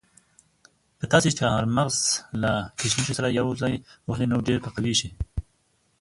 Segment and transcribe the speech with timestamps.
[0.99, 1.97] که تاسي چهارمغز
[2.41, 3.73] له کشمشو سره یو ځای
[4.07, 5.09] وخورئ نو ډېر به قوي شئ.